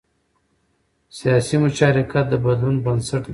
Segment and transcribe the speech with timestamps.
[1.19, 3.29] سیاسي مشارکت د بدلون بنسټ دی